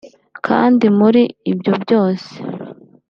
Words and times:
Kandi 0.47 0.85
muri 0.99 1.21
ibyo 1.51 1.73
byose 1.83 2.31